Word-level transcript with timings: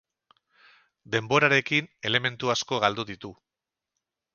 Denborarekin 1.17 1.93
elementu 2.13 2.53
asko 2.59 2.85
galdu 2.87 3.11
ditu. 3.15 3.37